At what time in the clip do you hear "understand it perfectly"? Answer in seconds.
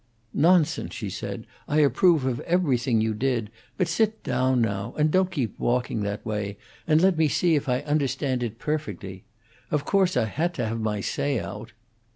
7.81-9.25